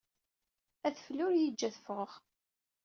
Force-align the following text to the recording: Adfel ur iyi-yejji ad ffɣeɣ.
Adfel 0.87 1.17
ur 1.25 1.33
iyi-yejji 1.35 1.65
ad 1.67 1.75
ffɣeɣ. 1.77 2.11